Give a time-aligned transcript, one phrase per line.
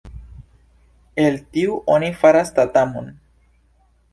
[1.25, 3.13] El tiu oni faras tatamon.